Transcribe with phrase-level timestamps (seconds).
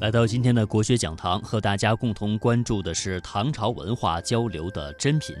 [0.00, 5.36] 来到今天的国学讲堂，和大家共同关注的是唐朝文化交流的珍品。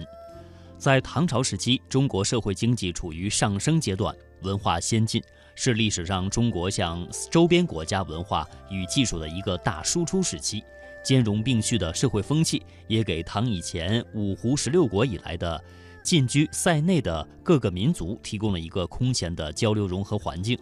[0.76, 5.22] 在唐朝时期，中国社会经济处于上升阶段，文化先进，
[5.54, 10.62] 是历史上中国向周边国家文化与技术的一个大输出时期。
[11.02, 15.58] 兼容并蓄的社会风气，也给唐以前五胡十六国以来的
[16.02, 20.58] 进居塞内的各个民族提供了一个空前的交流融合环境。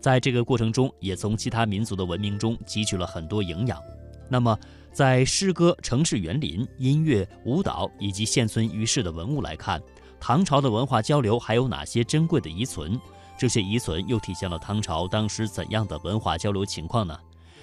[0.00, 3.78] 在这个过程中，也从其他民族的文明中汲取了很多营养。
[4.28, 4.58] 那么，
[4.92, 9.80] 在诗歌、城市园林、音乐、舞蹈以及现存于世的文物来看，
[10.18, 12.98] 唐朝的文化交流还有哪些珍贵的遗存？
[13.38, 17.18] 这些遗存又体现了唐朝当时怎样的文化交流情况呢？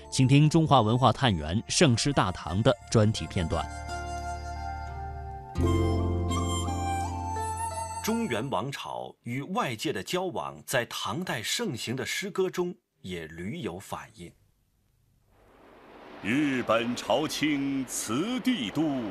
[0.10, 3.66] 请听《中华文化探源·盛世大唐》的专题片段。
[8.08, 14.32] 中原王朝与外界的交往，在唐代盛行的诗歌中也屡有反映。
[16.24, 19.02] 日本朝清辞帝都，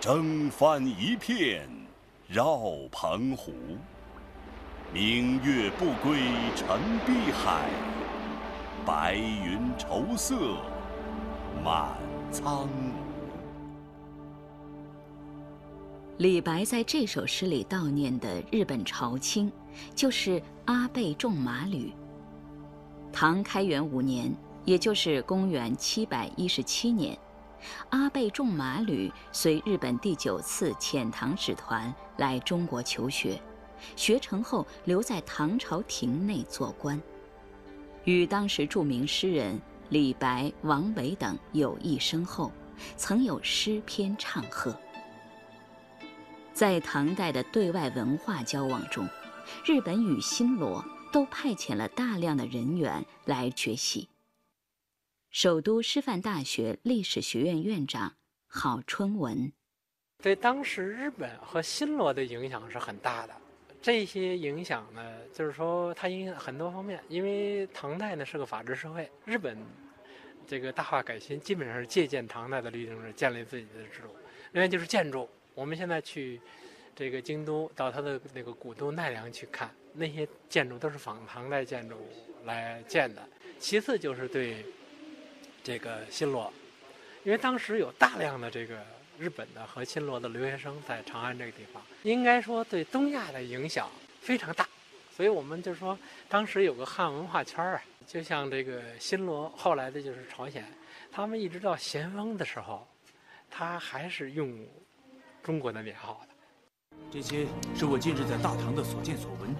[0.00, 1.68] 征帆一片
[2.26, 2.58] 绕
[2.90, 3.52] 澎湖。
[4.94, 6.22] 明月不归
[6.56, 7.68] 沉碧海，
[8.86, 10.56] 白云愁色
[11.62, 11.98] 满
[12.30, 12.66] 苍
[16.22, 19.50] 李白在这首诗里悼念的日本朝卿，
[19.92, 21.92] 就是阿倍仲麻吕。
[23.12, 24.32] 唐开元五年，
[24.64, 27.18] 也就是公元七百一十七年，
[27.88, 33.42] 阿倍仲麻吕随日本第九次遣唐使团来中国求学，
[33.96, 37.02] 学成后留在唐朝廷内做官，
[38.04, 42.52] 与当时著名诗人李白、王维等友谊深厚，
[42.96, 44.72] 曾有诗篇唱和。
[46.62, 49.08] 在唐代的对外文化交往中，
[49.64, 54.08] 日本与新罗都派遣了大量的人员来学习。
[55.28, 58.14] 首都师范大学历史学院院长
[58.46, 59.52] 郝春文，
[60.22, 63.34] 对当时日本和新罗的影响是很大的。
[63.80, 65.02] 这些影响呢，
[65.34, 67.02] 就是说它影响很多方面。
[67.08, 69.58] 因为唐代呢是个法治社会，日本
[70.46, 74.14] 这个大化改新基本上是借鉴唐代的律政制建立自己的制度。
[74.52, 75.28] 另外就是建筑。
[75.54, 76.40] 我们现在去
[76.96, 81.96] 这个京都，到它的那个古都奈良去看，那些建筑都是仿唐代建筑
[82.44, 83.22] 来建的。
[83.58, 84.64] 其次就是对
[85.62, 86.50] 这个新罗，
[87.22, 88.82] 因为当时有大量的这个
[89.18, 93.90] 日本的和新罗的留学生在长安这个地方，应该说对东亚的影响
[94.20, 94.66] 非常大。
[95.14, 95.98] 所以我们就说，
[96.30, 100.64] 当时有个汉文化圈儿啊，就像这个新罗，后来的就是朝鲜，
[101.10, 102.88] 他们一直到咸丰的时候，
[103.50, 104.66] 他还是用。
[105.42, 109.52] 中国的年号的，这些是我近日在大唐的所见所闻，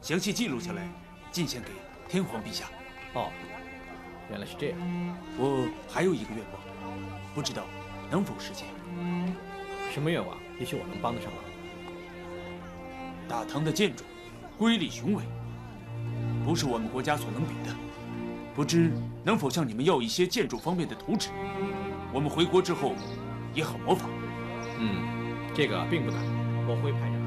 [0.00, 0.88] 详细记录下来，
[1.32, 1.70] 进献给
[2.08, 2.66] 天皇陛下。
[3.14, 3.32] 哦，
[4.30, 4.78] 原来是这样。
[5.36, 6.62] 我还有一个愿望，
[7.34, 7.64] 不知道
[8.08, 8.68] 能否实现。
[9.90, 10.38] 什么愿望？
[10.60, 11.42] 也许我能帮得上忙。
[13.28, 14.04] 大唐的建筑
[14.56, 15.24] 瑰丽雄伟，
[16.44, 17.74] 不是我们国家所能比的。
[18.54, 18.92] 不知
[19.24, 21.30] 能否向你们要一些建筑方面的图纸？
[22.12, 22.94] 我们回国之后
[23.52, 24.08] 也好模仿。
[24.80, 26.20] 嗯，这个并不难，
[26.68, 27.18] 我会派人。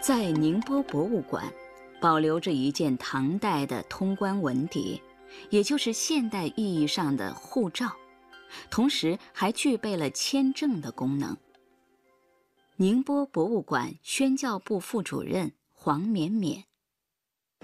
[0.00, 1.44] 在宁波博物馆，
[1.98, 5.00] 保留着一件唐代的通关文牒，
[5.48, 7.90] 也就是现代意义上的护照，
[8.70, 11.34] 同时还具备了签证的功能。
[12.76, 16.64] 宁波博物馆宣教部副主任黄绵绵，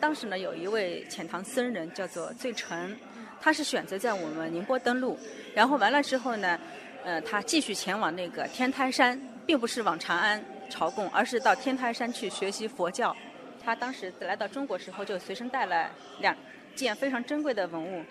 [0.00, 2.96] 当时呢，有一位遣唐僧人叫做醉澄，
[3.40, 5.18] 他是选择在我们宁波登陆，
[5.52, 6.56] 然后完了之后呢，
[7.02, 10.40] 呃，他继续前往那个天台山，并不是往长安
[10.70, 13.14] 朝贡，而是到天台山去学习佛教。
[13.60, 15.90] 他当时来到中国时候，就随身带了
[16.20, 16.36] 两
[16.76, 18.04] 件非常珍贵的文物，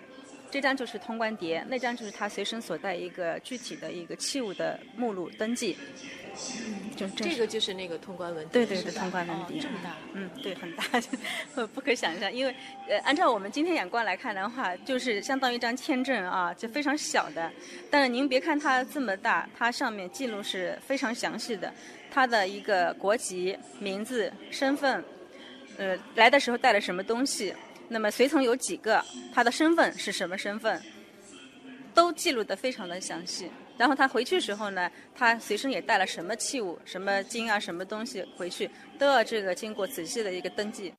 [0.50, 5.76] 这张就是通关牒，那张就是他随身所带一个具体的一个器物的目录登记。
[6.58, 10.84] 嗯，就这个就是那个通关文牒，对对对，通关文牒这么大，嗯，对，很大，
[11.74, 12.32] 不可想象。
[12.32, 12.54] 因为
[12.88, 17.50] 呃，按照我们今天眼光来看的话，就是相当于一张签证啊，就非常小的。
[17.90, 21.72] 但是您别看它这么大，它上面记录是非常详细的，
[22.10, 25.04] 它的一个国籍、名字、身份，
[25.78, 27.52] 呃，来的时候带了什么东西，
[27.92, 29.04] 那么随从有几个，
[29.34, 30.80] 他的身份是什么身份，
[31.92, 33.50] 都记录的非常的详细。
[33.76, 40.94] 然后他回去时候呢，他随身也带了什么器物、什么金啊、什么东西回去，都要这个经过仔细的一个登记。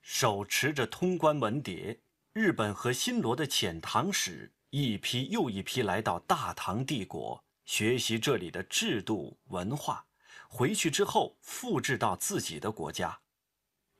[0.00, 1.96] 手持着通关文牒，
[2.32, 10.04] 日本和新罗的遣唐使一批又一批来到大唐帝国，学习这里的制度文化，
[10.48, 13.16] 回去之后复制到自己的国家。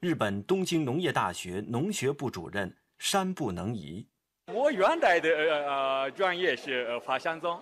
[0.03, 4.05] 日本东京农业大学农学部主任山部能移。
[4.53, 7.57] 我原来的呃专业是法相宗，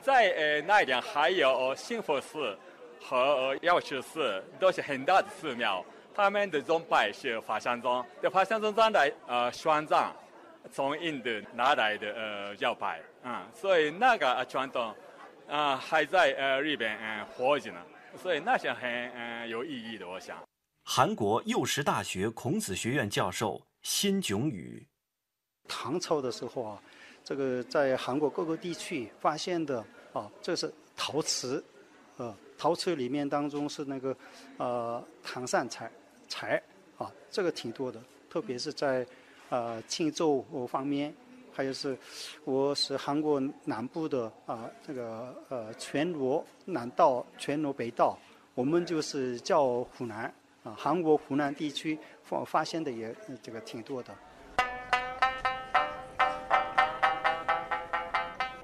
[0.00, 2.56] 在呃那边还有幸福寺
[3.00, 5.84] 和药师寺，都是很大的寺庙。
[6.14, 10.14] 他们的宗派是法相宗，这法相宗在呃宣藏，
[10.70, 14.94] 从印度拿来的呃教派，嗯，所以那个传统
[15.48, 17.80] 啊还在呃日本嗯活着呢，
[18.16, 20.38] 所以那是很嗯有意义的，我想。
[20.86, 24.86] 韩国幼师大学孔子学院教授辛炯宇。
[25.66, 26.82] 唐朝的时候啊，
[27.24, 29.82] 这个在韩国各个地区发现的
[30.12, 31.64] 啊，这是陶瓷，
[32.18, 34.14] 呃，陶瓷里面当中是那个
[34.58, 35.90] 呃唐善材
[36.28, 36.62] 材
[36.98, 37.98] 啊，这个挺多的，
[38.28, 39.06] 特别是在
[39.48, 41.12] 呃庆州方面，
[41.50, 41.96] 还有是
[42.44, 48.18] 我是韩国南部的啊，这个呃全罗南道、全罗北道，
[48.54, 50.32] 我们就是叫湖南。
[50.64, 54.14] 啊，韩国湖南地区发发现的也这个挺多的。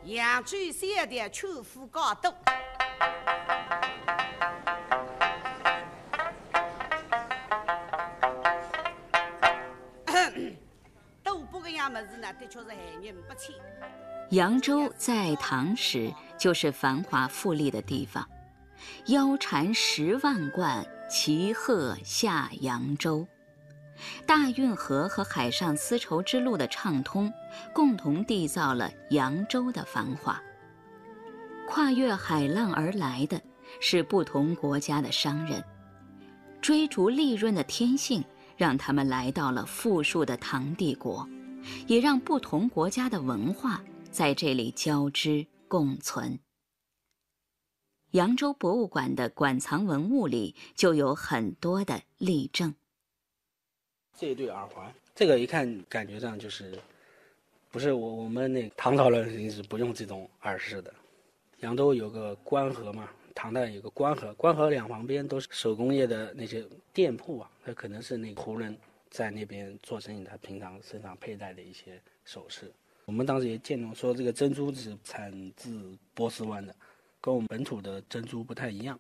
[0.05, 2.35] 扬州县的秋富高度。
[14.31, 18.26] 扬州在唐时就是繁华富丽的地方，
[19.06, 20.87] 腰缠十万贯。
[21.10, 23.26] 骑鹤下扬州，
[24.24, 27.32] 大运河和海上丝绸之路的畅通，
[27.74, 30.40] 共同缔造了扬州的繁华。
[31.68, 33.42] 跨越海浪而来的
[33.80, 35.62] 是不同国家的商人，
[36.60, 38.24] 追逐利润的天性
[38.56, 41.28] 让他们来到了富庶的唐帝国，
[41.88, 43.82] 也让不同国家的文化
[44.12, 46.38] 在这里交织共存。
[48.12, 52.74] 扬州博物馆的馆藏文物里就有很多的例证。
[54.16, 56.76] 这对耳环，这个一看感觉上就是，
[57.70, 60.92] 不是我我们那唐朝人肯定是不用这种耳饰的。
[61.60, 68.76] 扬州有个官河嘛，唐代有个官河，官河两旁边都是手工业的那些店铺啊，那可能是那胡人
[69.08, 72.72] 在那边做生意，他平常身上佩戴的一些首饰。
[73.04, 76.74] 我们当时也见到说，这个珍珠是产自波斯湾的。
[77.20, 78.99] 跟我们本土的珍珠不太一样，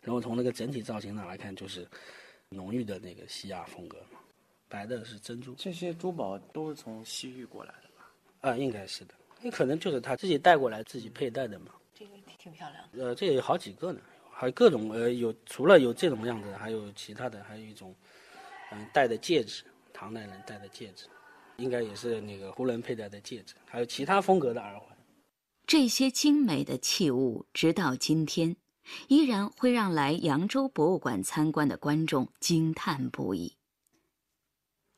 [0.00, 1.86] 然后从那个整体造型上来看，就是
[2.48, 4.18] 浓郁的那个西亚风格嘛。
[4.68, 8.50] 白的是珍珠，这些珠宝都是从西域过来的吧？
[8.50, 9.14] 啊，应该是的。
[9.40, 11.72] 那可能就是他自己带过来、自己佩戴的嘛。
[11.94, 13.04] 这个挺漂亮的。
[13.04, 14.00] 呃，这有好几个呢，
[14.30, 17.94] 还有各种呃，有除了有这种样子，还有其他的，还有一种
[18.70, 21.06] 嗯戴的戒指，唐代人戴的戒指，
[21.56, 24.87] 应该也是那个胡人佩戴的戒指，还有其他风格的耳环。
[25.68, 28.56] 这些精美的器物，直到今天，
[29.08, 33.58] 依然会让来扬州博物馆参观的观众惊叹不已。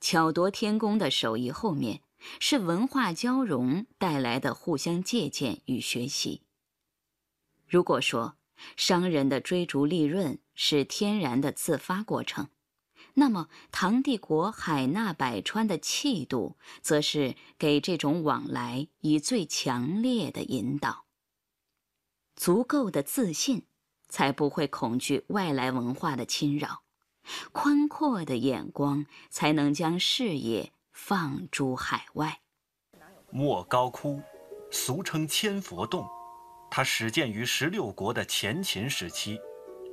[0.00, 2.02] 巧夺天工的手艺后面，
[2.38, 6.42] 是文化交融带来的互相借鉴与学习。
[7.66, 8.36] 如果说
[8.76, 12.46] 商人的追逐利润是天然的自发过程，
[13.20, 21.04] 那么，唐帝国海纳百川的气度，则是给这种往来以最强烈的引导。
[22.34, 23.66] 足够的自信，
[24.08, 26.82] 才不会恐惧外来文化的侵扰；
[27.52, 32.40] 宽阔的眼光，才能将视野放诸海外。
[33.30, 34.22] 莫高窟，
[34.70, 36.08] 俗称千佛洞，
[36.70, 39.38] 它始建于十六国的前秦时期，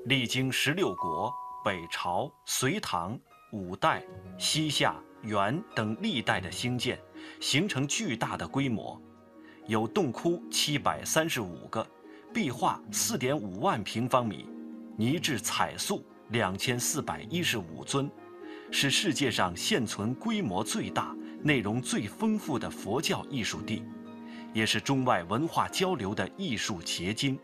[0.05, 1.33] 历经十六国。
[1.67, 3.19] 北朝、隋唐、
[3.51, 4.01] 五代、
[4.37, 6.97] 西夏、元等历代的兴建，
[7.41, 8.97] 形成巨大的规模，
[9.65, 11.85] 有洞窟七百三十五个，
[12.33, 14.47] 壁画四点五万平方米，
[14.95, 18.09] 泥质彩塑两千四百一十五尊，
[18.71, 23.83] 是世界上现存规模最大、内容最丰富的佛教艺术地，
[24.53, 27.37] 也是中外文化交流的艺术结晶。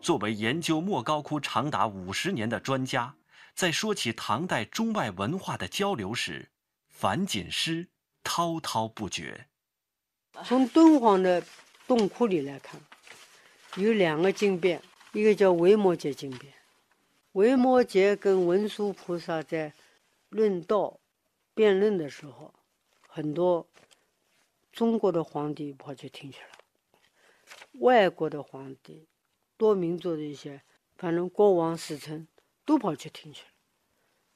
[0.00, 3.16] 作为研究莫高窟长达五十年的专家，
[3.54, 6.50] 在说起唐代中外文化的交流时，
[6.88, 7.88] 樊锦诗
[8.22, 9.48] 滔滔不绝。
[10.44, 11.42] 从敦煌的
[11.86, 12.80] 洞窟里来看，
[13.76, 14.80] 有两个经变，
[15.12, 16.54] 一个叫维摩诘经变。
[17.32, 19.72] 维摩诘跟文殊菩萨在
[20.28, 20.98] 论道、
[21.54, 22.54] 辩论的时候，
[23.08, 23.66] 很多
[24.72, 26.58] 中国的皇帝跑去听去了，
[27.80, 29.08] 外国的皇帝。
[29.58, 30.62] 多民族的一些，
[30.96, 32.26] 反正国王使臣
[32.64, 33.50] 都跑去听去了。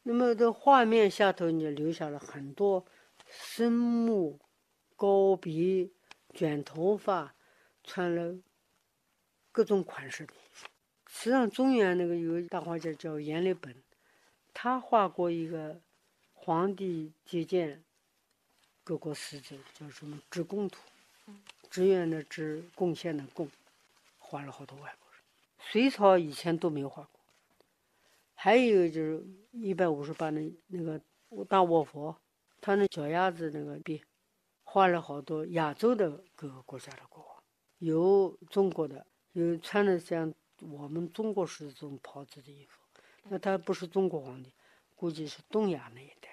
[0.03, 2.85] 那么这画面下头，你留下了很多
[3.27, 4.41] 生目、
[4.97, 5.93] 高鼻、
[6.35, 7.35] 卷头发，
[7.85, 8.37] 穿了
[9.53, 10.67] 各种款式的衣服。
[11.07, 13.83] 实际上，中原那个有大画家叫阎立本，
[14.53, 15.81] 他画过一个
[16.33, 17.85] 皇帝接见
[18.83, 20.81] 各国使者，叫什么《职贡图》，
[21.71, 23.49] 职员的职，贡献的贡，
[24.19, 25.02] 画了好多外国人。
[25.71, 27.21] 隋朝以前都没画过。
[28.35, 31.01] 还有就是一百五十八的那个
[31.49, 32.17] 大卧佛，
[32.61, 34.01] 他那脚丫子那个边，
[34.65, 37.43] 画了好多亚洲的各个国家的国王，
[37.79, 40.33] 有中国的，有穿的像。
[40.71, 42.79] 我们中国式的这种袍子的衣服，
[43.25, 44.53] 那他不是中国皇帝，
[44.95, 46.32] 估计是东亚那一带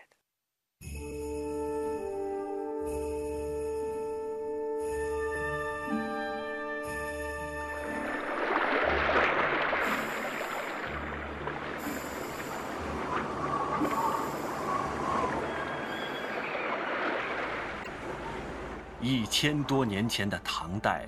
[19.42, 21.08] 千多年前的唐代。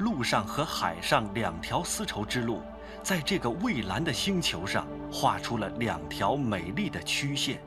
[0.00, 2.62] 陆上和海上两条丝绸之路，
[3.00, 7.60] 在这个蔚蓝的星球上画出了两条美丽的曲线，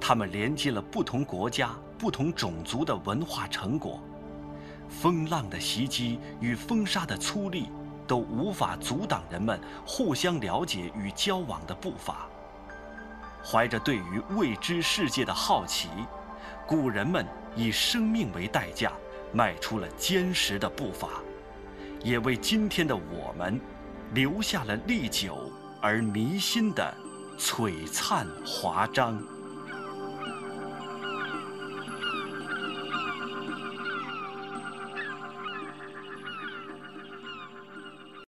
[0.00, 4.00] 它们连接了不同国家、不同种族的文化成果。
[4.88, 7.66] 风浪的袭击与风沙的粗砺，
[8.06, 12.28] 都无法阻挡人们互相了解与交往的步伐。
[13.44, 15.88] 怀着对于未知世界的好奇，
[16.64, 18.92] 古人们以生命为代价，
[19.36, 21.20] 迈出了坚实的步伐。
[22.02, 23.60] 也为今天的我们，
[24.14, 25.52] 留下了历久
[25.82, 26.94] 而弥新的
[27.38, 29.22] 璀璨华章。